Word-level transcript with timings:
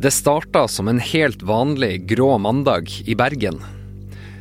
Det 0.00 0.10
starta 0.10 0.68
som 0.68 0.88
en 0.88 1.00
helt 1.00 1.42
vanlig 1.42 2.06
grå 2.06 2.38
mandag 2.38 2.90
i 3.04 3.14
Bergen. 3.14 3.56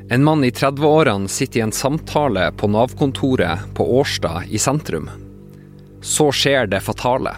En 0.09 0.23
mann 0.23 0.43
i 0.43 0.51
30-årene 0.51 1.27
sitter 1.27 1.59
i 1.59 1.63
en 1.63 1.71
samtale 1.71 2.51
på 2.51 2.67
Nav-kontoret 2.67 3.63
på 3.73 3.87
Årstad 3.99 4.43
i 4.53 4.61
sentrum. 4.61 5.09
Så 6.01 6.29
skjer 6.31 6.69
det 6.69 6.83
fatale. 6.85 7.33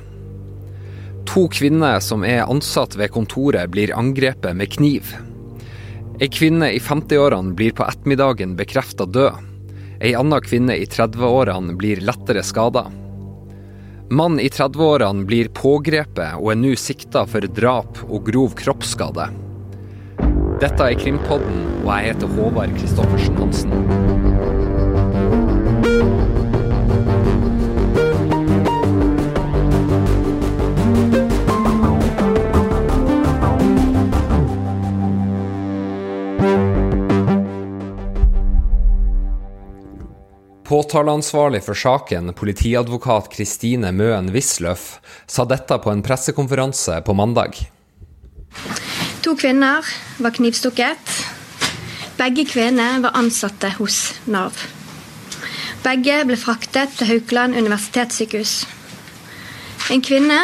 To 1.32 1.46
kvinner 1.48 2.04
som 2.04 2.28
er 2.28 2.44
ansatt 2.44 3.00
ved 3.00 3.16
kontoret, 3.16 3.72
blir 3.72 3.96
angrepet 3.96 4.52
med 4.52 4.76
kniv. 4.76 5.16
Ei 6.20 6.28
kvinne 6.28 6.74
i 6.76 6.84
50-årene 6.84 7.56
blir 7.56 7.72
på 7.72 7.88
ettermiddagen 7.88 8.60
bekrefta 8.60 9.08
død. 9.08 9.40
Ei 10.04 10.12
anna 10.12 10.44
kvinne 10.44 10.76
i 10.76 10.92
30-årene 10.92 11.80
blir 11.80 12.04
lettere 12.04 12.44
skada. 12.44 12.90
Mann 14.12 14.40
i 14.40 14.48
30-årene 14.50 15.26
blir 15.30 15.52
pågrepet 15.54 16.40
og 16.42 16.50
er 16.50 16.58
nå 16.58 16.72
sikta 16.82 17.28
for 17.30 17.46
drap 17.46 18.00
og 18.08 18.26
grov 18.26 18.56
kroppsskade. 18.58 19.28
Dette 20.64 20.88
er 20.90 20.98
Krimpodden, 20.98 21.62
og 21.84 21.94
jeg 21.94 22.10
heter 22.16 22.34
Håvard 22.34 22.74
Christoffersen 22.82 23.38
Hansen. 23.38 24.18
Påtaleansvarlig 40.70 41.64
for 41.66 41.74
saken, 41.74 42.30
politiadvokat 42.38 43.32
Kristine 43.34 43.90
Møen 43.90 44.28
Wisløff, 44.30 45.00
sa 45.26 45.42
dette 45.50 45.80
på 45.82 45.90
en 45.90 46.04
pressekonferanse 46.06 47.00
på 47.08 47.16
mandag. 47.18 47.58
To 49.26 49.34
kvinner 49.34 49.88
var 50.22 50.36
knivstukket. 50.38 51.16
Begge 52.20 52.46
kvinnene 52.46 53.02
var 53.02 53.18
ansatte 53.18 53.72
hos 53.80 53.98
Nav. 54.30 54.62
Begge 55.82 56.20
ble 56.30 56.38
fraktet 56.38 56.94
til 57.00 57.16
Haukeland 57.16 57.58
universitetssykehus. 57.58 58.60
En 59.90 60.06
kvinne 60.06 60.38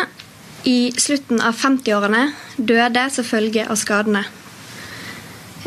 i 0.66 0.90
slutten 0.98 1.38
av 1.38 1.54
50-årene 1.54 2.32
døde 2.58 3.06
som 3.14 3.30
følge 3.30 3.68
av 3.70 3.78
skadene. 3.78 4.26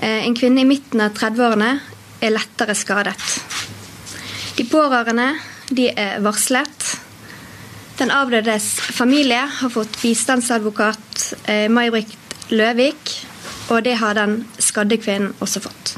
Eh, 0.02 0.26
en 0.26 0.34
kvinne 0.34 0.66
i 0.66 0.66
midten 0.66 1.06
av 1.06 1.14
30-årene 1.14 1.76
er 2.18 2.34
lettere 2.34 2.74
skadet. 2.74 3.37
De 4.58 4.64
pårørende 4.66 5.36
de 5.70 5.86
er 5.94 6.18
varslet. 6.24 6.86
Den 7.98 8.10
avdødes 8.10 8.66
familie 8.94 9.44
har 9.60 9.70
fått 9.70 10.00
bistandsadvokat 10.02 11.28
eh, 11.46 11.66
May-Britt 11.70 12.50
Løvik, 12.50 13.12
og 13.70 13.84
det 13.86 13.98
har 14.00 14.18
den 14.18 14.40
skadde 14.58 14.98
kvinnen 14.98 15.34
også 15.44 15.62
fått. 15.62 15.94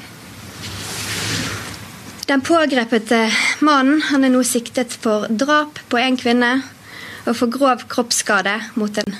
Den 2.28 2.44
pågrepete 2.46 3.22
mannen 3.64 4.04
han 4.10 4.28
er 4.28 4.34
nå 4.34 4.44
siktet 4.46 4.92
for 4.92 5.24
drap 5.28 5.80
på 5.88 5.98
en 5.98 6.20
kvinne 6.20 6.52
og 7.24 7.32
for 7.36 7.50
grov 7.52 7.88
kroppsskade 7.90 8.58
mot 8.76 9.00
en 9.00 9.16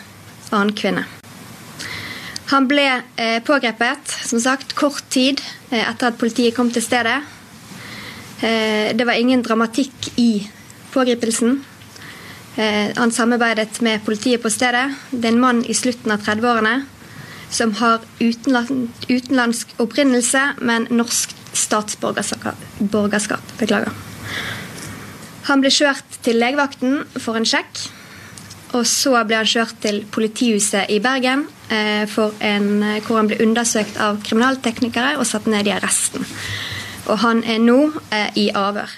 annen 0.53 0.77
kvinne. 0.77 1.09
Han 2.53 2.69
ble 2.69 2.87
eh, 3.17 3.39
pågrepet 3.47 4.19
som 4.27 4.41
sagt, 4.43 4.77
kort 4.77 5.05
tid 5.09 5.41
eh, 5.71 5.81
etter 5.81 6.13
at 6.13 6.21
politiet 6.21 6.57
kom 6.57 6.69
til 6.75 6.85
stedet. 6.85 7.23
Eh, 8.41 8.97
det 8.97 9.05
var 9.05 9.13
ingen 9.13 9.43
dramatikk 9.43 10.13
i 10.17 10.49
pågripelsen. 10.93 11.65
Eh, 12.57 12.97
han 12.97 13.13
samarbeidet 13.13 13.81
med 13.81 14.05
politiet 14.05 14.43
på 14.43 14.51
stedet. 14.51 14.95
Det 15.11 15.29
er 15.29 15.35
en 15.35 15.41
mann 15.41 15.65
i 15.65 15.75
slutten 15.75 16.13
av 16.13 16.25
30-årene 16.25 16.87
som 17.51 17.75
har 17.75 18.01
utenlandsk 18.21 19.75
opprinnelse, 19.83 20.43
men 20.63 20.87
norsk 20.91 21.35
statsborgerskap. 21.53 22.57
Beklager. 23.59 23.93
Han 25.51 25.61
ble 25.61 25.73
kjørt 25.75 26.21
til 26.23 26.39
legevakten 26.39 27.03
for 27.19 27.37
en 27.37 27.49
sjekk. 27.49 27.89
Og 28.79 28.85
så 28.87 29.17
ble 29.27 29.41
han 29.41 29.49
kjørt 29.51 29.81
til 29.83 30.05
politihuset 30.15 30.93
i 30.95 31.01
Bergen, 31.03 31.49
eh, 31.69 32.07
en, 32.41 32.69
hvor 33.05 33.17
han 33.19 33.29
ble 33.29 33.41
undersøkt 33.43 33.99
av 33.99 34.23
kriminalteknikere 34.23 35.17
og 35.19 35.27
satt 35.27 35.51
ned 35.51 35.67
i 35.67 35.75
arresten. 35.75 36.25
Og 37.11 37.19
han 37.25 37.43
er 37.43 37.59
nå 37.63 37.79
eh, 38.15 38.29
i 38.39 38.51
avhør. 38.55 38.91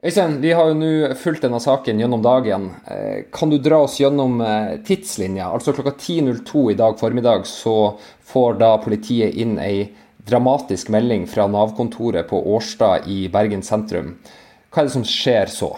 Øystein, 0.00 0.38
vi 0.40 0.54
har 0.56 0.70
jo 0.70 0.76
nå 0.78 0.92
fulgt 1.20 1.42
denne 1.44 1.58
saken 1.60 1.98
gjennom 2.00 2.22
dagen. 2.24 2.70
Eh, 2.88 3.26
kan 3.34 3.52
du 3.52 3.58
dra 3.60 3.82
oss 3.84 3.98
gjennom 4.00 4.38
eh, 4.40 4.78
tidslinja? 4.86 5.50
Altså 5.50 5.74
klokka 5.76 5.92
10.02 5.98 6.70
i 6.72 6.78
dag 6.78 6.96
formiddag 7.00 7.44
så 7.48 7.98
får 8.30 8.56
da 8.62 8.70
politiet 8.80 9.36
inn 9.36 9.58
ei 9.60 9.90
dramatisk 10.30 10.88
melding 10.92 11.26
fra 11.28 11.44
Nav-kontoret 11.50 12.30
på 12.30 12.40
Årstad 12.54 13.10
i 13.12 13.26
Bergen 13.32 13.64
sentrum. 13.66 14.14
Hva 14.70 14.82
er 14.82 14.88
det 14.88 14.96
som 14.96 15.04
skjer 15.04 15.52
så? 15.52 15.74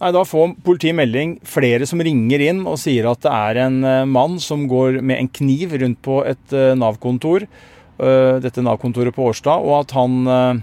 Nei, 0.00 0.12
Da 0.12 0.24
får 0.28 0.54
politiet 0.64 0.96
melding, 0.96 1.38
flere 1.44 1.88
som 1.88 2.00
ringer 2.04 2.48
inn 2.48 2.64
og 2.68 2.76
sier 2.80 3.08
at 3.10 3.24
det 3.24 3.32
er 3.32 3.62
en 3.64 3.78
mann 4.12 4.36
som 4.40 4.66
går 4.68 5.00
med 5.00 5.20
en 5.20 5.32
kniv 5.40 5.72
rundt 5.80 6.00
på 6.04 6.20
et 6.28 6.52
Nav-kontor. 6.76 7.48
Dette 7.96 8.62
Nav-kontoret 8.64 9.14
på 9.16 9.28
Årstad, 9.30 9.64
og 9.64 9.80
at 9.82 9.94
han 9.96 10.62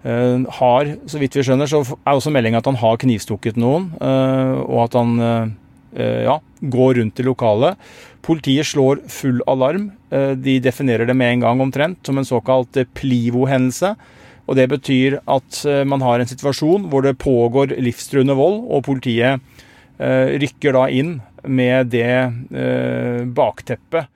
har, 0.00 0.92
så 1.04 1.18
vidt 1.20 1.34
vi 1.36 1.42
skjønner, 1.44 1.68
så 1.68 1.82
er 1.84 2.14
også 2.16 2.32
meldinga 2.32 2.62
at 2.62 2.68
han 2.70 2.78
har 2.80 3.00
knivstukket 3.02 3.58
noen, 3.60 3.90
og 4.00 4.78
at 4.86 4.94
han 4.96 5.10
ja, 5.92 6.38
går 6.72 6.94
rundt 7.00 7.20
i 7.20 7.26
lokalet. 7.26 7.90
Politiet 8.24 8.68
slår 8.70 9.02
full 9.12 9.42
alarm. 9.50 9.90
De 10.40 10.56
definerer 10.64 11.04
det 11.04 11.16
med 11.18 11.34
en 11.34 11.44
gang 11.44 11.60
omtrent 11.66 12.00
som 12.06 12.16
en 12.16 12.28
såkalt 12.28 12.80
Plivo-hendelse. 12.96 13.92
Og 14.48 14.56
Det 14.56 14.66
betyr 14.72 15.18
at 15.28 15.60
man 15.86 16.00
har 16.00 16.18
en 16.22 16.30
situasjon 16.32 16.88
hvor 16.90 17.04
det 17.04 17.18
pågår 17.20 17.76
livstruende 17.84 18.34
vold, 18.38 18.64
og 18.72 18.86
politiet 18.88 19.44
rykker 20.00 20.78
da 20.78 20.86
inn 20.88 21.18
med 21.44 21.92
det 21.92 22.32
bakteppet. 23.36 24.08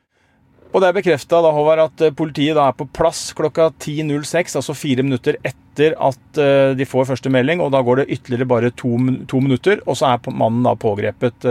Og 0.75 0.83
det 0.83 0.89
er 0.89 0.97
bekrefta 0.97 1.39
at 1.85 2.03
politiet 2.19 2.57
da 2.59 2.67
er 2.67 2.75
på 2.75 2.89
plass 2.91 3.29
klokka 3.39 3.69
10.06, 3.79 4.57
altså 4.59 4.75
fire 4.75 5.05
minutter 5.07 5.39
etter 5.47 5.95
at 6.03 6.41
de 6.75 6.87
får 6.87 7.07
første 7.13 7.31
melding. 7.31 7.63
og 7.63 7.71
Da 7.71 7.83
går 7.87 8.03
det 8.03 8.11
ytterligere 8.17 8.51
bare 8.51 8.71
to, 8.75 8.99
to 9.31 9.39
minutter, 9.39 9.79
og 9.87 9.95
så 9.95 10.11
er 10.11 10.35
mannen 10.35 10.67
da 10.67 10.75
pågrepet. 10.75 11.47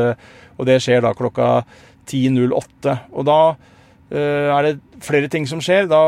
Og 0.59 0.67
Det 0.67 0.75
skjer 0.83 1.05
da 1.07 1.13
klokka 1.15 1.63
10.08. 2.11 2.97
Og 3.15 3.23
da 3.31 3.39
er 4.13 4.67
det 4.67 4.73
flere 5.03 5.29
ting 5.31 5.45
som 5.49 5.61
skjer. 5.63 5.87
Da 5.91 6.01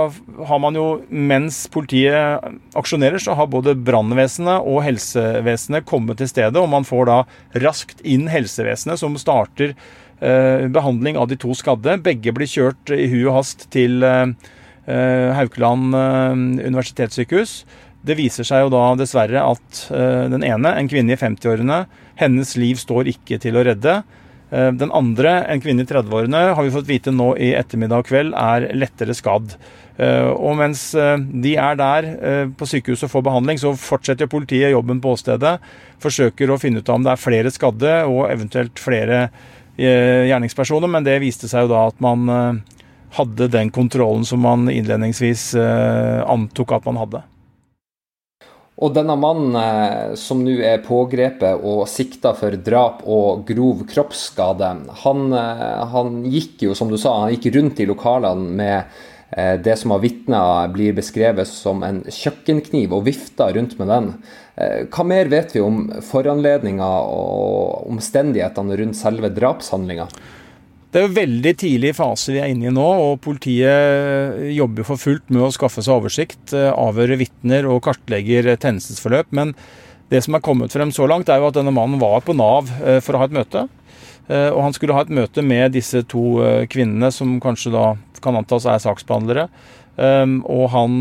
har 0.48 0.62
man 0.62 0.78
jo, 0.78 0.86
mens 1.10 1.64
politiet 1.72 2.44
aksjonerer, 2.78 3.20
så 3.22 3.36
har 3.38 3.52
både 3.52 3.76
brannvesenet 3.76 4.66
og 4.66 4.84
helsevesenet 4.86 5.88
kommet 5.90 6.20
til 6.22 6.30
stedet, 6.32 6.60
og 6.60 6.72
man 6.72 6.88
får 6.88 7.10
da 7.10 7.20
raskt 7.66 8.04
inn 8.06 8.28
helsevesenet, 8.32 9.02
som 9.02 9.18
starter 9.20 9.76
behandling 10.20 11.18
av 11.20 11.28
de 11.32 11.38
to 11.40 11.54
skadde. 11.58 11.98
Begge 12.06 12.34
blir 12.36 12.50
kjørt 12.50 12.94
i 12.96 13.08
hui 13.12 13.24
og 13.26 13.36
hast 13.42 13.68
til 13.74 14.04
Haukeland 14.86 15.96
universitetssykehus. 16.62 17.64
Det 18.06 18.16
viser 18.20 18.46
seg 18.46 18.66
jo 18.66 18.74
da 18.74 18.84
dessverre 19.00 19.42
at 19.42 19.86
den 20.32 20.46
ene, 20.46 20.76
en 20.78 20.90
kvinne 20.92 21.16
i 21.16 21.20
50-årene, 21.20 21.86
hennes 22.22 22.56
liv 22.60 22.78
står 22.78 23.10
ikke 23.12 23.40
til 23.42 23.58
å 23.58 23.66
redde. 23.66 24.04
Den 24.54 24.92
andre, 24.94 25.40
en 25.50 25.60
kvinne 25.60 25.84
i 25.84 25.90
30-årene, 25.90 26.44
har 26.56 26.64
vi 26.64 26.72
fått 26.72 26.88
vite 26.88 27.12
nå 27.12 27.34
i 27.42 27.50
ettermiddag 27.58 28.06
og 28.06 28.12
kveld 28.12 28.38
er 28.38 28.70
lettere 28.78 29.16
skadd. 29.18 29.58
Og 29.98 30.54
mens 30.60 30.92
de 30.94 31.56
er 31.58 31.80
der 31.80 32.08
på 32.56 32.68
sykehuset 32.70 33.08
og 33.08 33.14
får 33.16 33.26
behandling, 33.26 33.58
så 33.60 33.74
fortsetter 33.80 34.30
politiet 34.32 34.72
jobben 34.76 35.02
på 35.02 35.16
åstedet. 35.18 35.58
Forsøker 36.04 36.54
å 36.54 36.60
finne 36.62 36.86
ut 36.86 36.94
om 36.94 37.04
det 37.04 37.16
er 37.16 37.24
flere 37.26 37.52
skadde 37.52 37.98
og 38.06 38.30
eventuelt 38.30 38.80
flere 38.80 39.26
gjerningspersoner, 39.78 40.90
men 40.92 41.06
det 41.06 41.20
viste 41.24 41.50
seg 41.52 41.66
jo 41.66 41.74
da 41.74 41.86
at 41.90 42.02
man 42.04 42.30
hadde 43.16 43.48
den 43.52 43.72
kontrollen 43.76 44.26
som 44.28 44.44
man 44.44 44.70
innledningsvis 44.72 45.54
antok 45.56 46.76
at 46.78 46.88
man 46.88 47.00
hadde. 47.04 47.22
Og 48.76 48.92
denne 48.92 49.16
mannen 49.16 50.16
som 50.20 50.42
nå 50.44 50.58
er 50.60 50.82
pågrepet 50.84 51.64
og 51.64 51.86
sikta 51.88 52.34
for 52.36 52.58
drap 52.60 53.06
og 53.08 53.46
grov 53.48 53.86
kroppsskade, 53.88 54.72
han, 55.06 55.28
han, 55.96 56.18
gikk 56.28 56.66
jo, 56.68 56.76
som 56.76 56.92
du 56.92 56.98
sa, 57.00 57.22
han 57.22 57.36
gikk 57.38 57.54
rundt 57.56 57.80
i 57.80 57.88
lokalene 57.88 58.58
med 58.60 58.98
det 59.34 59.74
som 59.82 59.92
av 59.96 60.04
vitner 60.06 60.70
blir 60.72 60.94
beskrevet 60.96 61.50
som 61.50 61.82
en 61.84 62.04
kjøkkenkniv, 62.06 62.94
og 62.94 63.08
vifta 63.08 63.50
rundt 63.56 63.74
med 63.80 63.90
den. 63.90 64.10
Hva 64.94 65.04
mer 65.08 65.28
vet 65.32 65.56
vi 65.56 65.64
om 65.66 65.90
foranledninga 66.06 66.88
og 67.10 67.90
omstendighetene 67.90 68.78
rundt 68.80 69.00
selve 69.00 69.34
drapshandlinga? 69.34 70.08
Det 70.94 71.02
er 71.02 71.10
jo 71.10 71.16
veldig 71.18 71.52
tidlig 71.60 71.90
fase 71.98 72.32
vi 72.32 72.40
er 72.40 72.54
inne 72.54 72.70
i 72.70 72.72
nå, 72.72 72.86
og 72.86 73.18
politiet 73.26 74.46
jobber 74.56 74.88
for 74.88 75.02
fullt 75.02 75.28
med 75.34 75.44
å 75.44 75.52
skaffe 75.52 75.84
seg 75.84 75.98
oversikt, 75.98 76.54
avhøre 76.56 77.18
vitner 77.20 77.68
og 77.68 77.82
kartlegger 77.84 78.54
tjenestesforløp. 78.54 79.34
Men 79.36 79.52
det 80.14 80.22
som 80.24 80.38
er 80.38 80.46
kommet 80.46 80.72
frem 80.72 80.94
så 80.96 81.10
langt, 81.10 81.28
er 81.28 81.42
jo 81.42 81.50
at 81.50 81.58
denne 81.58 81.74
mannen 81.76 82.00
var 82.00 82.24
på 82.24 82.38
Nav 82.38 82.72
for 83.04 83.12
å 83.12 83.20
ha 83.20 83.28
et 83.28 83.36
møte. 83.36 83.66
Og 84.30 84.62
han 84.64 84.74
skulle 84.78 84.96
ha 84.96 85.04
et 85.04 85.12
møte 85.14 85.44
med 85.44 85.76
disse 85.76 86.00
to 86.08 86.40
kvinnene, 86.72 87.12
som 87.12 87.42
kanskje 87.44 87.76
da 87.76 87.90
kan 88.26 88.36
antas 88.42 88.66
er 88.66 88.82
saksbehandlere. 88.82 89.46
Og 90.02 90.66
han 90.74 90.98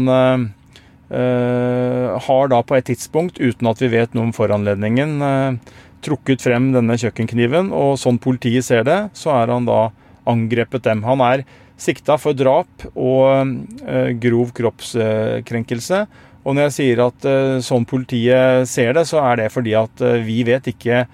har 2.29 2.53
da 2.53 2.61
på 2.65 2.77
et 2.77 2.87
tidspunkt, 2.93 3.41
uten 3.41 3.69
at 3.71 3.81
vi 3.83 3.91
vet 3.97 4.15
noe 4.15 4.29
om 4.29 4.37
foranledningen, 4.37 5.59
trukket 6.05 6.45
frem 6.45 6.69
denne 6.75 6.97
kjøkkenkniven. 7.01 7.73
Og 7.73 7.97
sånn 8.01 8.21
politiet 8.23 8.67
ser 8.67 8.85
det, 8.87 9.01
så 9.17 9.33
er 9.41 9.53
han 9.57 9.65
da 9.69 9.89
angrepet 10.29 10.85
dem. 10.87 11.03
Han 11.09 11.25
er 11.25 11.45
sikta 11.81 12.15
for 12.21 12.37
drap 12.39 12.87
og 12.95 13.51
grov 14.23 14.53
kroppskrenkelse. 14.57 16.05
Og 16.45 16.53
når 16.53 16.69
jeg 16.69 16.75
sier 16.77 17.01
at 17.07 17.27
sånn 17.65 17.87
politiet 17.89 18.69
ser 18.69 18.93
det, 18.97 19.07
så 19.09 19.23
er 19.25 19.43
det 19.43 19.53
fordi 19.55 19.73
at 19.81 20.03
vi 20.27 20.43
vet 20.47 20.69
ikke 20.75 21.07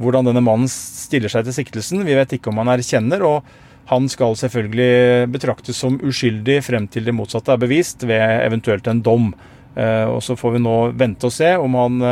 hvordan 0.00 0.26
denne 0.28 0.42
mannen 0.44 0.68
stiller 0.70 1.30
seg 1.32 1.46
til 1.46 1.56
siktelsen. 1.56 2.04
Vi 2.04 2.16
vet 2.18 2.32
ikke 2.36 2.50
om 2.50 2.58
han 2.60 2.72
erkjenner, 2.74 3.22
og 3.24 3.46
han 3.90 4.08
skal 4.08 4.36
selvfølgelig 4.40 5.28
betraktes 5.34 5.80
som 5.82 5.98
uskyldig 6.00 6.60
frem 6.64 6.88
til 6.88 7.04
det 7.04 7.14
motsatte 7.16 7.52
er 7.52 7.60
bevist, 7.60 8.06
ved 8.08 8.22
eventuelt 8.46 8.88
en 8.88 9.02
dom. 9.04 9.30
Uh, 9.74 10.06
og 10.14 10.20
Så 10.22 10.36
får 10.38 10.56
vi 10.56 10.62
nå 10.62 10.74
vente 10.94 11.26
og 11.26 11.34
se 11.34 11.56
om 11.58 11.74
han 11.74 12.02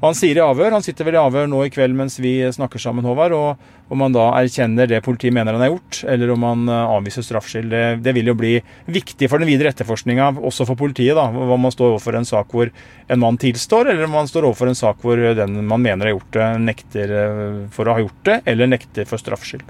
han 0.00 0.16
sier 0.16 0.38
i 0.38 0.40
avhør, 0.40 0.72
han 0.72 0.84
sitter 0.84 1.04
vel 1.04 1.18
i 1.18 1.20
avhør 1.20 1.48
nå 1.50 1.58
i 1.66 1.70
kveld 1.72 1.92
mens 1.96 2.14
vi 2.24 2.32
snakker 2.56 2.80
sammen, 2.80 3.04
Håvard, 3.04 3.34
og 3.36 3.92
om 3.92 4.00
han 4.06 4.14
da 4.14 4.30
erkjenner 4.38 4.88
det 4.88 5.02
politiet 5.04 5.34
mener 5.36 5.52
han 5.52 5.64
har 5.66 5.74
gjort, 5.74 5.98
eller 6.08 6.32
om 6.32 6.46
han 6.46 6.62
eh, 6.72 6.92
avviser 6.94 7.26
straffskyld. 7.26 7.68
Det, 7.68 7.82
det, 8.06 8.14
vil 8.16 8.30
jo 8.30 8.36
bli 8.38 8.54
viktig 8.88 9.28
for 9.28 9.42
den 9.42 9.50
videre 9.50 9.74
etterforskninga, 9.74 10.30
også 10.40 10.64
for 10.70 10.80
politiet, 10.80 11.18
da, 11.18 11.26
om 11.28 11.66
man 11.66 11.74
står 11.74 11.90
overfor 11.90 12.16
en 12.16 12.28
sak 12.28 12.56
hvor 12.56 12.72
en 12.72 13.20
mann 13.20 13.36
tilstår, 13.44 13.92
eller 13.92 14.08
om 14.08 14.16
man 14.22 14.30
står 14.30 14.48
overfor 14.48 14.72
en 14.72 14.80
sak 14.80 15.04
hvor 15.04 15.20
den 15.20 15.60
man 15.68 15.84
mener 15.84 16.08
har 16.08 16.16
gjort 16.16 16.32
det, 16.38 16.48
nekter 16.64 17.16
eh, 17.20 17.46
for 17.76 17.84
å 17.84 17.98
ha 17.98 18.04
gjort 18.06 18.24
det, 18.30 18.40
eller 18.48 18.72
nekter 18.72 19.10
for 19.10 19.20
straffskyld. 19.20 19.68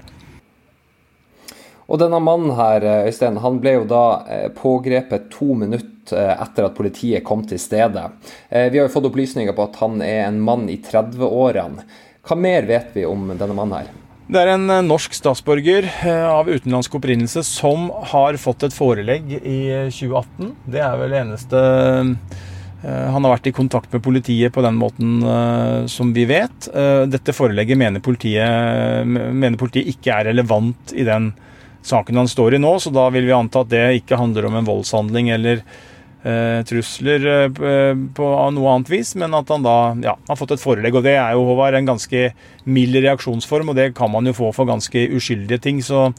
Og 1.89 1.99
denne 1.99 2.21
mannen 2.23 2.53
her, 2.55 2.83
eh, 2.83 3.07
Øystein, 3.09 3.39
han 3.41 3.59
ble 3.63 3.75
jo 3.79 3.87
da 3.89 4.03
eh, 4.29 4.47
pågrepet 4.55 5.29
to 5.33 5.55
minutter 5.59 6.17
eh, 6.17 6.35
etter 6.43 6.67
at 6.67 6.77
politiet 6.77 7.25
kom 7.27 7.43
til 7.47 7.59
stedet. 7.61 8.05
Vi 8.49 8.77
har 8.77 8.85
jo 8.85 8.91
fått 8.91 9.09
opplysninger 9.09 9.55
på 9.55 9.67
at 9.67 9.81
han 9.81 10.01
er 10.03 10.25
en 10.27 10.39
mann 10.43 10.69
i 10.71 10.77
30-årene. 10.83 11.85
Hva 12.27 12.37
mer 12.37 12.67
vet 12.69 12.95
vi 12.95 13.05
om 13.07 13.31
denne 13.33 13.55
mannen 13.57 13.81
her? 13.81 13.91
Det 14.31 14.39
er 14.39 14.53
en 14.53 14.69
norsk 14.87 15.15
statsborger 15.17 15.87
av 16.07 16.47
utenlandsk 16.47 16.93
opprinnelse 16.95 17.41
som 17.43 17.89
har 18.13 18.37
fått 18.39 18.63
et 18.63 18.75
forelegg 18.75 19.33
i 19.41 19.59
2018. 19.91 20.53
Det 20.71 20.83
er 20.83 20.95
vel 21.01 21.11
det 21.11 21.21
eneste 21.25 21.63
han 22.81 23.25
har 23.25 23.33
vært 23.35 23.49
i 23.51 23.53
kontakt 23.53 23.91
med 23.93 24.01
politiet 24.05 24.53
på 24.55 24.63
den 24.65 24.77
måten 24.79 25.19
som 25.91 26.13
vi 26.15 26.23
vet. 26.29 26.69
Dette 27.11 27.35
forelegget 27.35 27.77
mener 27.77 28.01
politiet, 28.01 29.05
mener 29.05 29.59
politiet 29.59 29.91
ikke 29.91 30.15
er 30.15 30.31
relevant 30.31 30.95
i 30.95 31.05
den 31.05 31.33
saken 31.83 32.21
han 32.21 32.29
står 32.29 32.55
i 32.55 32.61
nå, 32.61 32.75
så 32.79 32.93
da 32.93 33.07
vil 33.13 33.27
vi 33.27 33.35
anta 33.35 33.63
at 33.63 33.71
det 33.71 33.85
ikke 34.01 34.19
handler 34.19 34.47
om 34.49 34.59
en 34.59 34.67
voldshandling 34.67 35.31
eller 35.33 35.63
eh, 36.23 36.61
trusler 36.67 37.25
eh, 37.27 37.95
på 38.15 38.29
noe 38.55 38.75
annet 38.75 38.91
vis, 38.91 39.15
men 39.19 39.33
at 39.37 39.49
han 39.51 39.65
da 39.65 39.77
ja, 40.03 40.15
har 40.27 40.39
fått 40.39 40.55
et 40.55 40.63
forelegg. 40.63 40.95
Og 40.97 41.05
det 41.05 41.17
er 41.17 41.35
jo 41.35 41.47
Håvard, 41.49 41.77
en 41.77 41.91
ganske 41.93 42.29
mild 42.69 43.01
reaksjonsform, 43.01 43.73
og 43.73 43.79
det 43.79 43.91
kan 43.97 44.11
man 44.13 44.29
jo 44.29 44.37
få 44.37 44.53
for 44.55 44.69
ganske 44.69 45.07
uskyldige 45.17 45.61
ting. 45.63 45.81
Så, 45.85 46.09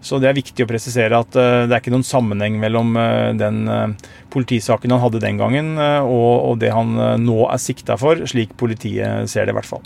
så 0.00 0.20
det 0.20 0.30
er 0.30 0.38
viktig 0.40 0.64
å 0.64 0.70
presisere 0.70 1.20
at 1.20 1.36
eh, 1.36 1.66
det 1.66 1.76
er 1.76 1.82
ikke 1.82 1.94
noen 1.94 2.06
sammenheng 2.06 2.58
mellom 2.62 2.96
eh, 3.00 3.30
den 3.40 3.62
eh, 3.68 4.10
politisaken 4.32 4.96
han 4.96 5.04
hadde 5.04 5.22
den 5.22 5.40
gangen 5.40 5.72
og, 5.80 6.52
og 6.52 6.60
det 6.62 6.70
han 6.74 6.94
eh, 6.94 7.16
nå 7.20 7.42
er 7.50 7.62
sikta 7.62 7.98
for, 8.00 8.22
slik 8.30 8.54
politiet 8.60 9.30
ser 9.30 9.48
det 9.48 9.56
i 9.56 9.60
hvert 9.60 9.74
fall. 9.74 9.84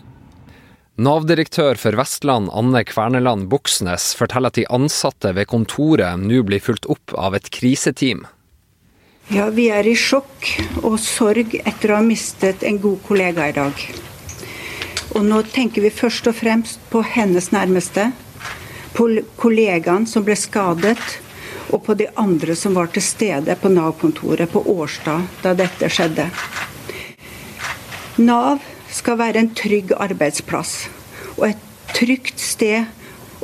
Nav-direktør 0.95 1.75
for 1.75 1.97
Vestland 1.99 2.53
Anne 2.55 2.85
Kverneland 2.87 3.49
Buksnes 3.51 4.13
forteller 4.15 4.53
at 4.53 4.59
de 4.61 4.67
ansatte 4.71 5.33
ved 5.35 5.49
kontoret 5.51 6.21
nå 6.23 6.45
blir 6.47 6.63
fulgt 6.63 6.87
opp 6.87 7.11
av 7.19 7.35
et 7.35 7.49
kriseteam. 7.51 8.21
Ja, 9.35 9.49
Vi 9.51 9.71
er 9.75 9.89
i 9.91 9.97
sjokk 9.99 10.47
og 10.85 11.01
sorg 11.03 11.57
etter 11.65 11.91
å 11.91 11.99
ha 11.99 12.05
mistet 12.07 12.63
en 12.63 12.79
god 12.79 13.01
kollega 13.09 13.49
i 13.51 13.57
dag. 13.57 13.83
Og 15.19 15.25
nå 15.27 15.41
tenker 15.51 15.83
vi 15.83 15.91
først 15.91 16.29
og 16.31 16.37
fremst 16.39 16.79
på 16.93 17.03
hennes 17.03 17.51
nærmeste, 17.51 18.13
på 18.95 19.09
kollegaen 19.41 20.07
som 20.07 20.23
ble 20.23 20.37
skadet, 20.39 21.01
og 21.75 21.83
på 21.89 21.99
de 21.99 22.07
andre 22.15 22.55
som 22.55 22.79
var 22.79 22.93
til 22.95 23.03
stede 23.03 23.59
på 23.59 23.73
Nav-kontoret 23.73 24.53
på 24.53 24.63
Årstad 24.77 25.27
da 25.43 25.57
dette 25.59 25.91
skjedde. 25.91 26.29
Nav 28.23 28.63
skal 28.95 29.19
være 29.19 29.43
en 29.43 29.55
trygg 29.57 29.95
arbeidsplass 29.99 30.85
og 31.35 31.49
et 31.51 31.65
trygt 31.95 32.41
sted 32.43 32.87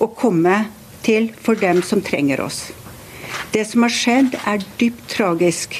å 0.00 0.08
komme 0.16 0.62
til 1.04 1.30
for 1.42 1.58
dem 1.58 1.82
som 1.86 2.02
trenger 2.04 2.42
oss. 2.44 2.68
Det 3.50 3.64
som 3.66 3.82
har 3.86 3.94
skjedd 3.94 4.36
er 4.46 4.62
dypt 4.78 5.08
tragisk. 5.10 5.74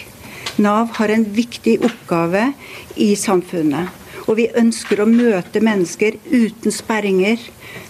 Nav 0.61 0.91
har 0.99 1.13
en 1.15 1.25
viktig 1.37 1.79
oppgave 1.87 2.51
i 2.99 3.13
samfunnet. 3.19 3.97
Og 4.29 4.37
vi 4.39 4.51
ønsker 4.59 5.01
å 5.03 5.09
møte 5.09 5.63
mennesker 5.65 6.19
uten 6.31 6.75
sperringer, 6.75 7.41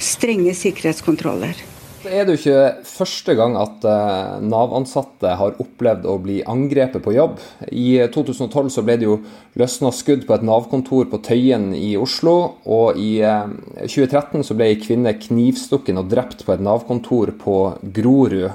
strenge 0.01 0.55
sikkerhetskontroller. 0.57 1.57
Det 2.01 2.15
er 2.17 2.25
det 2.25 2.33
jo 2.33 2.39
ikke 2.41 2.85
første 2.89 3.35
gang 3.37 3.59
at 3.61 3.83
uh, 3.85 4.39
Nav-ansatte 4.41 5.35
har 5.37 5.59
opplevd 5.61 6.07
å 6.09 6.15
bli 6.25 6.39
angrepet 6.49 7.03
på 7.05 7.13
jobb. 7.13 7.35
I 7.69 8.07
2012 8.09 8.71
så 8.73 8.85
ble 8.87 8.95
det 8.97 9.05
jo 9.05 9.19
løsna 9.61 9.91
skudd 9.93 10.23
på 10.25 10.33
et 10.33 10.47
Nav-kontor 10.49 11.11
på 11.11 11.19
Tøyen 11.27 11.75
i 11.77 11.91
Oslo. 12.01 12.55
Og 12.65 12.97
i 12.97 13.11
uh, 13.21 13.51
eh, 13.77 13.85
2013 13.85 14.47
så 14.49 14.57
ble 14.57 14.71
ei 14.73 14.79
kvinne 14.81 15.13
knivstukken 15.21 16.01
og 16.01 16.09
drept 16.09 16.47
på 16.47 16.55
et 16.55 16.63
Nav-kontor 16.65 17.35
på 17.43 17.57
Grorud. 17.99 18.47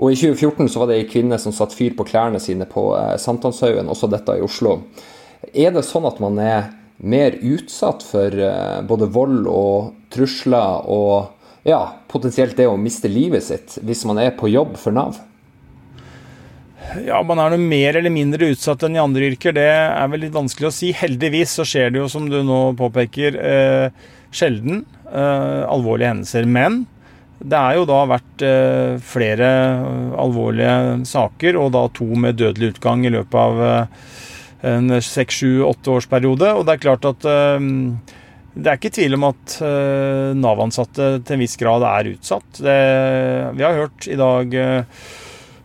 Og 0.00 0.14
i 0.14 0.16
2014 0.16 0.70
så 0.72 0.80
var 0.80 0.88
det 0.88 1.02
ei 1.02 1.10
kvinne 1.10 1.36
som 1.42 1.52
satte 1.52 1.76
fyr 1.76 1.92
på 1.98 2.06
klærne 2.08 2.40
sine 2.40 2.64
på 2.70 2.86
uh, 2.94 3.18
Sankthanshaugen, 3.20 3.92
også 3.92 4.08
dette 4.08 4.38
i 4.38 4.46
Oslo. 4.46 4.78
Er 5.52 5.76
det 5.76 5.84
sånn 5.84 6.08
at 6.08 6.22
man 6.24 6.40
er 6.40 6.72
mer 7.04 7.36
utsatt 7.36 8.00
for 8.04 8.32
både 8.88 9.06
vold 9.12 9.46
og 9.48 9.92
trusler 10.12 10.88
og 10.92 11.36
ja, 11.66 11.80
potensielt 12.08 12.56
det 12.56 12.68
å 12.70 12.78
miste 12.80 13.10
livet 13.10 13.44
sitt 13.44 13.78
hvis 13.84 14.04
man 14.08 14.20
er 14.22 14.32
på 14.36 14.48
jobb 14.50 14.76
for 14.80 14.96
Nav? 14.96 15.18
Ja, 17.06 17.20
Man 17.22 17.38
er 17.38 17.52
noe 17.52 17.60
mer 17.62 17.98
eller 18.00 18.10
mindre 18.10 18.48
utsatt 18.50 18.82
enn 18.86 18.96
i 18.96 19.02
andre 19.02 19.28
yrker. 19.30 19.54
Det 19.54 19.66
er 19.68 20.08
vel 20.10 20.24
litt 20.24 20.34
vanskelig 20.34 20.70
å 20.70 20.74
si. 20.74 20.88
Heldigvis 20.96 21.52
så 21.60 21.66
skjer 21.68 21.92
det 21.92 22.00
jo, 22.00 22.08
som 22.10 22.24
du 22.30 22.40
nå 22.46 22.60
påpeker, 22.78 23.36
eh, 23.36 24.08
sjelden 24.34 24.82
eh, 25.06 25.62
alvorlige 25.70 26.10
hendelser. 26.10 26.48
Men 26.50 26.80
det 27.40 27.56
er 27.56 27.78
jo 27.78 27.86
da 27.88 28.00
vært 28.10 28.44
eh, 28.44 28.96
flere 29.06 29.50
alvorlige 30.20 31.04
saker, 31.08 31.60
og 31.60 31.70
da 31.76 31.86
to 31.94 32.08
med 32.10 32.40
dødelig 32.40 32.74
utgang 32.74 33.06
i 33.06 33.12
løpet 33.14 33.38
av 33.38 33.62
eh, 33.68 34.08
en 34.72 34.96
seks, 35.00 35.40
sju, 35.40 35.62
åtte 35.68 35.94
årsperiode. 35.94 36.50
Og 36.56 36.66
det 36.66 36.74
er 36.74 36.84
klart 36.88 37.06
at 37.08 37.28
eh, 37.28 37.70
det 38.54 38.66
er 38.66 38.78
ikke 38.80 38.92
tvil 38.96 39.14
om 39.14 39.28
at 39.28 39.56
uh, 39.62 40.30
Nav-ansatte 40.34 41.10
til 41.22 41.36
en 41.36 41.42
viss 41.42 41.56
grad 41.60 41.84
er 41.86 42.12
utsatt. 42.14 42.48
Det, 42.58 42.78
vi 43.54 43.66
har 43.66 43.78
hørt 43.78 44.08
i 44.10 44.18
dag 44.18 44.56
uh, 44.58 45.10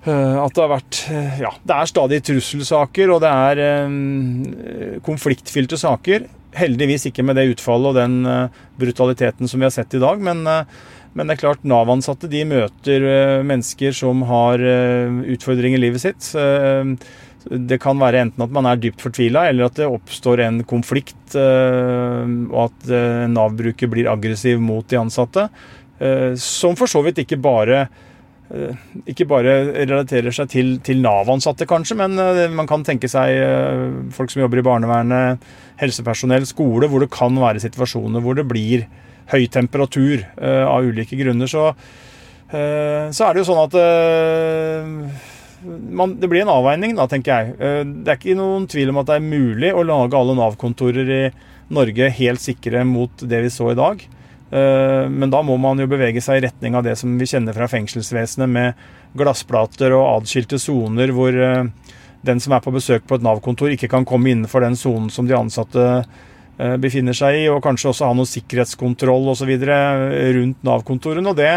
at 0.06 0.54
det 0.54 0.62
har 0.62 0.70
vært 0.70 1.00
Ja, 1.42 1.50
det 1.66 1.76
er 1.76 1.90
stadig 1.90 2.20
trusselsaker, 2.28 3.10
og 3.10 3.24
det 3.24 3.32
er 3.32 5.00
konfliktfylte 5.02 5.80
saker. 5.82 6.28
Heldigvis 6.56 7.08
ikke 7.10 7.26
med 7.26 7.40
det 7.40 7.48
utfallet 7.56 7.90
og 7.90 7.98
den 7.98 8.20
brutaliteten 8.78 9.50
som 9.50 9.58
vi 9.58 9.66
har 9.66 9.74
sett 9.74 9.98
i 9.98 10.04
dag. 10.04 10.22
Men, 10.22 10.46
men 10.46 11.26
det 11.26 11.34
er 11.34 11.42
klart, 11.42 11.66
Nav-ansatte 11.66 12.30
de 12.30 12.44
møter 12.46 13.02
mennesker 13.50 13.98
som 13.98 14.22
har 14.30 14.62
utfordringer 14.62 15.82
i 15.82 15.88
livet 15.88 16.06
sitt. 16.06 16.30
Det 17.46 17.78
kan 17.82 18.00
være 18.02 18.24
enten 18.26 18.42
at 18.42 18.54
man 18.54 18.66
er 18.66 18.80
dypt 18.82 19.04
fortvila, 19.06 19.46
eller 19.52 19.68
at 19.68 19.78
det 19.78 19.86
oppstår 19.86 20.42
en 20.48 20.64
konflikt, 20.66 21.36
eh, 21.38 22.24
og 22.50 22.60
at 22.64 22.90
eh, 22.90 23.26
Nav-bruker 23.30 23.92
blir 23.92 24.10
aggressiv 24.10 24.62
mot 24.64 24.88
de 24.90 24.98
ansatte. 24.98 25.46
Eh, 26.02 26.34
som 26.42 26.78
for 26.80 26.90
så 26.90 27.04
vidt 27.06 27.22
ikke 27.22 27.38
bare, 27.42 27.86
ikke 29.10 29.26
bare 29.30 29.54
relaterer 29.90 30.34
seg 30.34 30.50
til, 30.54 30.74
til 30.86 31.00
Nav-ansatte, 31.06 31.68
kanskje, 31.70 31.98
men 32.02 32.18
man 32.58 32.70
kan 32.70 32.86
tenke 32.86 33.10
seg 33.10 34.10
folk 34.14 34.34
som 34.34 34.44
jobber 34.44 34.62
i 34.62 34.66
barnevernet, 34.66 35.46
helsepersonell, 35.82 36.46
skole, 36.50 36.90
hvor 36.90 37.02
det 37.02 37.14
kan 37.14 37.34
være 37.42 37.64
situasjoner 37.64 38.22
hvor 38.22 38.38
det 38.38 38.46
blir 38.50 38.86
høy 39.34 39.48
temperatur 39.50 40.22
av 40.38 40.86
ulike 40.86 41.18
grunner. 41.18 41.50
Så, 41.50 41.72
så 42.54 43.26
er 43.26 43.34
det 43.34 43.42
jo 43.42 43.48
sånn 43.50 43.64
at 43.66 43.80
man, 45.66 46.16
det 46.20 46.28
blir 46.28 46.44
en 46.44 46.54
avveining, 46.54 46.96
da, 46.98 47.08
tenker 47.10 47.32
jeg. 47.32 47.56
Eh, 47.60 47.82
det 47.86 48.12
er 48.12 48.20
ikke 48.20 48.38
noen 48.38 48.68
tvil 48.72 48.92
om 48.92 49.02
at 49.02 49.10
det 49.10 49.20
er 49.20 49.26
mulig 49.26 49.72
å 49.74 49.86
lage 49.86 50.18
alle 50.18 50.36
Nav-kontorer 50.38 51.12
i 51.12 51.24
Norge 51.76 52.12
helt 52.20 52.44
sikre 52.44 52.84
mot 52.88 53.26
det 53.26 53.42
vi 53.46 53.52
så 53.54 53.72
i 53.72 53.78
dag. 53.80 54.04
Eh, 54.52 55.06
men 55.12 55.34
da 55.34 55.42
må 55.46 55.58
man 55.62 55.82
jo 55.82 55.90
bevege 55.90 56.24
seg 56.24 56.40
i 56.40 56.46
retning 56.48 56.78
av 56.78 56.86
det 56.86 56.96
som 57.00 57.16
vi 57.20 57.30
kjenner 57.30 57.58
fra 57.58 57.70
fengselsvesenet, 57.72 58.52
med 58.52 58.86
glassplater 59.18 59.96
og 59.96 60.22
adskilte 60.22 60.60
soner 60.62 61.14
hvor 61.16 61.36
eh, 61.36 61.64
den 62.26 62.42
som 62.42 62.56
er 62.58 62.64
på 62.66 62.74
besøk 62.76 63.08
på 63.08 63.18
et 63.18 63.26
Nav-kontor, 63.26 63.74
ikke 63.74 63.92
kan 63.92 64.08
komme 64.08 64.32
innenfor 64.32 64.66
den 64.66 64.78
sonen 64.80 65.12
som 65.14 65.28
de 65.30 65.38
ansatte 65.38 66.06
befinner 66.80 67.12
seg 67.12 67.36
i, 67.36 67.48
og 67.52 67.60
kanskje 67.60 67.90
også 67.90 68.08
ha 68.08 68.16
noe 68.16 68.30
sikkerhetskontroll 68.32 69.26
osv. 69.34 69.50
rundt 69.60 70.62
Nav-kontorene. 70.64 71.34
og 71.34 71.36
det 71.36 71.52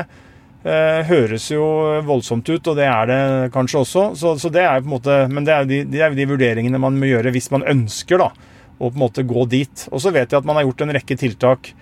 høres 0.62 1.45
jo 1.53 1.65
voldsomt 2.05 2.49
ut, 2.50 2.67
og 2.67 2.77
det 2.77 2.87
er 2.91 3.07
det 3.09 3.19
kanskje 3.55 3.83
også. 3.85 4.03
Så, 4.19 4.33
så 4.43 4.50
det 4.53 4.65
er 4.67 4.83
på 4.83 4.88
en 4.88 4.95
måte, 4.97 5.19
men 5.31 5.47
det 5.47 5.55
er, 5.55 5.69
de, 5.71 5.79
det 5.87 6.09
de 6.19 6.27
vurderingene 6.29 6.81
man 6.83 6.99
må 6.99 7.09
gjøre 7.09 7.31
hvis 7.33 7.50
man 7.55 7.62
ønsker 7.62 8.19
da, 8.21 8.33
å 8.79 8.91
på 8.91 8.97
en 8.97 9.05
måte 9.05 9.25
gå 9.27 9.47
dit. 9.50 9.87
Og 9.93 10.03
så 10.03 10.12
vet 10.15 10.33
jeg 10.33 10.41
at 10.41 10.49
man 10.49 10.59
har 10.59 10.67
gjort 10.67 10.83
en 10.85 10.95
rekke 10.99 11.17
tiltak 11.21 11.73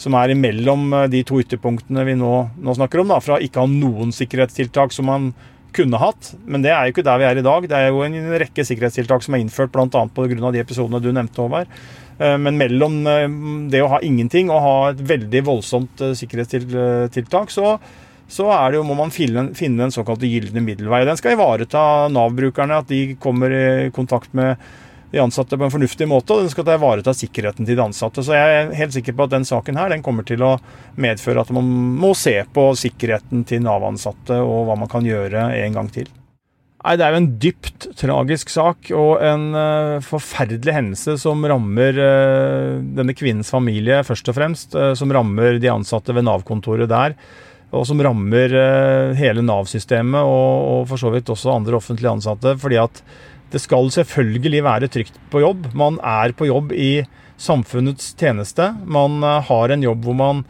som 0.00 0.14
er 0.18 0.34
imellom 0.34 0.92
eh, 0.92 1.08
de 1.12 1.22
to 1.26 1.40
ytterpunktene 1.42 2.04
vi 2.08 2.16
nå, 2.18 2.34
nå 2.58 2.76
snakker 2.76 3.02
om. 3.02 3.10
Da, 3.12 3.20
fra 3.22 3.40
ikke 3.42 3.62
å 3.62 3.66
ha 3.66 3.72
noen 3.72 4.14
sikkerhetstiltak 4.14 4.94
som 4.94 5.10
man 5.10 5.32
kunne 5.74 5.98
hatt, 5.98 6.36
men 6.46 6.62
det 6.62 6.70
er 6.70 6.86
jo 6.86 6.94
ikke 6.94 7.02
der 7.06 7.18
vi 7.18 7.26
er 7.26 7.40
i 7.40 7.44
dag. 7.46 7.66
Det 7.70 7.78
er 7.78 7.88
jo 7.90 8.04
en 8.06 8.16
rekke 8.38 8.62
sikkerhetstiltak 8.66 9.24
som 9.26 9.34
er 9.34 9.42
innført 9.42 9.72
bl.a. 9.74 9.88
pga. 9.90 10.52
de 10.54 10.62
episodene 10.62 11.02
du 11.02 11.10
nevnte, 11.10 11.42
Håvard. 11.42 11.70
Eh, 12.18 12.36
men 12.38 12.58
mellom 12.60 13.00
eh, 13.10 13.26
det 13.72 13.82
å 13.82 13.90
ha 13.96 14.00
ingenting 14.06 14.52
og 14.54 14.64
ha 14.64 14.76
et 14.92 15.02
veldig 15.14 15.44
voldsomt 15.50 16.06
sikkerhetstiltak, 16.22 17.54
så, 17.54 17.76
så 18.34 18.48
det 18.50 18.80
jo, 18.80 18.86
må 18.86 18.96
man 18.98 19.12
finne, 19.14 19.46
finne 19.54 19.84
den 19.84 19.94
såkalte 19.94 20.26
gylne 20.26 20.62
middelvei. 20.64 21.04
Den 21.06 21.18
skal 21.20 21.36
ivareta 21.36 22.08
Nav-brukerne, 22.10 22.80
at 22.82 22.90
de 22.90 23.14
kommer 23.22 23.54
i 23.54 23.92
kontakt 23.94 24.34
med 24.34 24.58
de 25.14 25.20
ansatte 25.22 25.54
på 25.54 25.68
en 25.68 25.70
fornuftig 25.70 26.08
måte, 26.10 26.34
og 26.34 26.42
den 26.42 26.50
skal 26.50 26.72
ivareta 26.74 27.14
sikkerheten 27.14 27.68
til 27.68 27.78
de 27.78 27.84
ansatte. 27.84 28.24
Så 28.26 28.34
jeg 28.34 28.56
er 28.56 28.74
helt 28.74 28.96
sikker 28.96 29.14
på 29.14 29.28
at 29.28 29.36
den 29.36 29.46
saken 29.46 29.78
her 29.78 29.94
den 29.94 30.02
kommer 30.02 30.26
til 30.26 30.42
å 30.42 30.56
medføre 30.98 31.44
at 31.44 31.54
man 31.54 31.70
må 32.00 32.10
se 32.18 32.34
på 32.50 32.66
sikkerheten 32.80 33.46
til 33.46 33.62
Nav-ansatte 33.62 34.40
og 34.42 34.66
hva 34.66 34.78
man 34.82 34.90
kan 34.90 35.06
gjøre 35.06 35.52
en 35.60 35.78
gang 35.78 35.92
til. 35.94 36.10
Nei, 36.84 36.98
Det 36.98 37.06
er 37.06 37.14
jo 37.14 37.22
en 37.22 37.32
dypt 37.40 37.86
tragisk 37.96 38.50
sak 38.52 38.90
og 38.92 39.22
en 39.24 39.46
uh, 39.56 40.02
forferdelig 40.04 40.74
hendelse 40.74 41.14
som 41.22 41.46
rammer 41.48 41.96
uh, 41.96 42.82
denne 42.98 43.14
kvinnens 43.16 43.54
familie 43.54 44.02
først 44.04 44.28
og 44.28 44.36
fremst. 44.36 44.74
Uh, 44.76 44.92
som 44.98 45.14
rammer 45.14 45.62
de 45.62 45.70
ansatte 45.72 46.12
ved 46.12 46.26
Nav-kontoret 46.26 46.90
der. 46.90 47.16
Og 47.74 47.86
som 47.88 47.98
rammer 48.04 48.52
hele 49.18 49.42
Nav-systemet 49.42 50.22
og, 50.22 50.50
og, 50.70 50.82
for 50.90 51.00
så 51.00 51.10
vidt 51.10 51.30
også 51.32 51.52
andre 51.56 51.74
offentlige 51.78 52.12
ansatte. 52.12 52.54
fordi 52.60 52.78
at 52.78 53.02
det 53.54 53.60
skal 53.62 53.90
selvfølgelig 53.94 54.64
være 54.66 54.90
trygt 54.90 55.18
på 55.30 55.42
jobb. 55.44 55.68
Man 55.78 56.00
er 56.02 56.34
på 56.34 56.48
jobb 56.48 56.72
i 56.74 57.04
samfunnets 57.40 58.12
tjeneste. 58.18 58.72
Man 58.84 59.22
eh, 59.22 59.42
har 59.48 59.70
en 59.70 59.84
jobb 59.84 60.06
hvor 60.06 60.18
man 60.18 60.44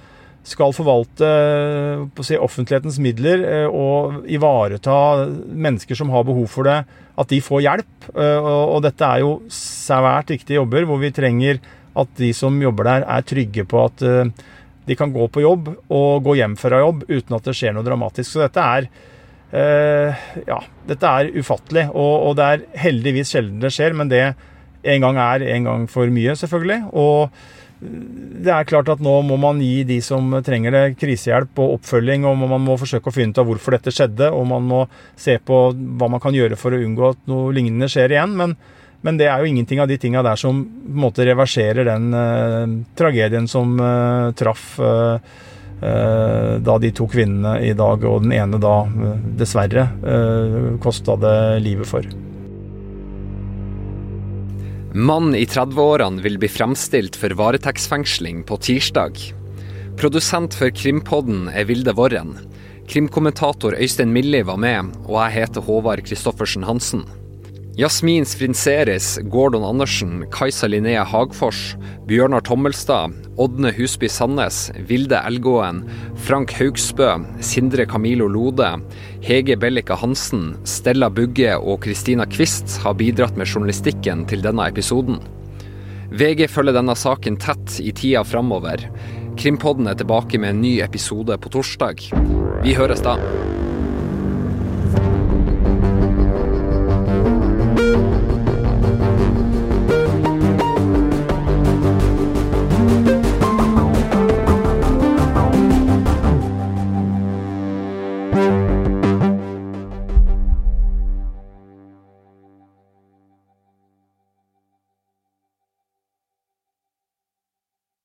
skal 0.44 0.74
forvalte 0.76 1.28
eh, 1.28 2.24
si, 2.24 2.36
offentlighetens 2.36 3.00
midler 3.02 3.44
eh, 3.48 3.68
og 3.68 4.24
ivareta 4.28 4.96
mennesker 5.48 6.00
som 6.00 6.12
har 6.14 6.26
behov 6.28 6.48
for 6.52 6.68
det, 6.68 6.82
at 7.14 7.30
de 7.30 7.44
får 7.44 7.62
hjelp. 7.62 8.08
Og 8.10 8.80
dette 8.82 9.06
er 9.06 9.20
jo 9.22 9.36
svært 9.52 10.32
viktige 10.32 10.58
jobber 10.58 10.82
hvor 10.88 10.98
vi 10.98 11.12
trenger 11.14 11.60
at 11.94 12.10
de 12.18 12.32
som 12.34 12.56
jobber 12.58 12.88
der, 12.88 13.04
er 13.06 13.22
trygge 13.22 13.62
på 13.70 13.84
at 13.84 14.02
de 14.86 14.96
kan 14.98 15.12
gå 15.14 15.26
på 15.32 15.42
jobb 15.44 15.70
og 15.74 16.24
gå 16.24 16.36
hjem 16.40 16.56
fra 16.60 16.82
jobb 16.82 17.04
uten 17.08 17.36
at 17.36 17.48
det 17.48 17.56
skjer 17.56 17.74
noe 17.76 17.86
dramatisk. 17.86 18.30
Så 18.34 18.44
dette 18.44 18.64
er 18.76 18.88
eh, 19.54 20.24
ja, 20.48 20.60
dette 20.88 21.16
er 21.20 21.32
ufattelig, 21.34 21.88
og, 21.92 22.14
og, 22.28 22.36
det 22.38 22.48
er 22.50 22.64
heldigvis 22.86 23.34
sjelden 23.34 23.62
det 23.64 23.72
skjer, 23.74 23.96
men 23.96 24.12
det 24.12 24.24
en 24.84 25.04
gang 25.06 25.20
er 25.20 25.46
en 25.54 25.68
gang 25.70 25.86
for 25.88 26.10
mye, 26.12 26.36
selvfølgelig. 26.36 26.82
Og 26.92 27.32
det 27.84 28.52
er 28.52 28.68
klart 28.68 28.88
at 28.92 29.02
nå 29.02 29.14
må 29.26 29.36
man 29.40 29.60
gi 29.60 29.82
de 29.88 29.98
som 30.04 30.28
trenger 30.44 30.74
det, 30.74 30.84
krisehjelp 31.00 31.58
og 31.60 31.78
oppfølging, 31.78 32.24
og 32.28 32.38
man 32.44 32.62
må 32.64 32.76
forsøke 32.80 33.10
å 33.10 33.14
finne 33.14 33.34
ut 33.34 33.40
av 33.40 33.48
hvorfor 33.48 33.76
dette 33.76 33.92
skjedde, 33.94 34.30
og 34.32 34.46
man 34.52 34.68
må 34.68 34.84
se 35.20 35.36
på 35.40 35.66
hva 35.72 36.08
man 36.12 36.22
kan 36.22 36.36
gjøre 36.36 36.58
for 36.60 36.74
å 36.74 36.80
unngå 36.80 37.10
at 37.10 37.22
noe 37.30 37.52
lignende 37.56 37.90
skjer 37.92 38.14
igjen. 38.16 38.36
Men, 38.40 38.56
men 39.04 39.18
det 39.20 39.28
er 39.28 39.40
jo 39.40 39.50
ingenting 39.52 39.82
av 39.84 39.88
de 39.90 39.98
tinga 40.00 40.24
der 40.24 40.40
som 40.40 40.64
på 40.64 40.94
en 40.94 41.02
måte 41.04 41.26
reverserer 41.28 41.86
den 41.86 42.10
uh, 42.16 42.76
tragedien 42.96 43.48
som 43.50 43.76
uh, 43.76 44.32
traff 44.36 44.78
Eh, 45.84 46.60
da 46.64 46.76
de 46.78 46.90
to 46.96 47.04
kvinnene 47.10 47.58
i 47.66 47.72
dag, 47.76 48.04
og 48.08 48.22
den 48.24 48.32
ene 48.32 48.60
da 48.62 48.84
eh, 48.86 49.24
dessverre 49.36 49.88
eh, 50.06 50.54
kosta 50.80 51.16
det 51.20 51.38
livet 51.64 51.90
for. 51.90 52.06
Mann 54.94 55.34
i 55.34 55.42
30-årene 55.50 56.22
vil 56.24 56.38
bli 56.40 56.48
fremstilt 56.48 57.18
for 57.18 57.34
varetektsfengsling 57.36 58.44
på 58.48 58.60
tirsdag. 58.62 59.18
Produsent 59.98 60.54
for 60.56 60.70
Krimpodden 60.70 61.50
er 61.50 61.66
Vilde 61.68 61.92
Worren. 61.98 62.36
Krimkommentator 62.88 63.74
Øystein 63.74 64.14
Milli 64.14 64.44
var 64.46 64.60
med, 64.62 64.94
og 65.04 65.18
jeg 65.18 65.36
heter 65.40 65.66
Håvard 65.66 66.06
Christoffersen 66.06 66.64
Hansen. 66.68 67.04
Jasmin 67.76 68.24
Sfrinseris, 68.24 69.18
Gordon 69.22 69.64
Andersen, 69.64 70.26
Kajsa 70.30 70.68
Linnea 70.68 71.04
Hagfors, 71.04 71.74
Bjørnar 72.06 72.40
Tommelstad, 72.40 73.10
Ådne 73.36 73.72
Husby 73.74 74.06
Sandnes, 74.08 74.70
Vilde 74.86 75.18
Elgåen, 75.26 75.80
Frank 76.14 76.52
Haugsbø, 76.54 77.08
Sindre 77.40 77.86
Camilo 77.86 78.28
Lode, 78.28 78.68
Hege 79.26 79.56
Bellika 79.56 79.98
Hansen, 79.98 80.52
Stella 80.62 81.10
Bugge 81.10 81.56
og 81.58 81.82
Kristina 81.82 82.28
Kvist 82.30 82.78
har 82.84 82.94
bidratt 82.94 83.34
med 83.34 83.50
journalistikken 83.50 84.22
til 84.30 84.46
denne 84.46 84.70
episoden. 84.70 85.18
VG 86.14 86.46
følger 86.46 86.78
denne 86.78 86.94
saken 86.94 87.40
tett 87.42 87.80
i 87.82 87.90
tida 87.90 88.22
framover. 88.22 88.86
Krimpodden 89.34 89.90
er 89.90 89.98
tilbake 89.98 90.38
med 90.38 90.54
en 90.54 90.62
ny 90.62 90.76
episode 90.86 91.42
på 91.42 91.50
torsdag. 91.58 92.06
Vi 92.62 92.78
høres 92.78 93.02
da. 93.02 93.18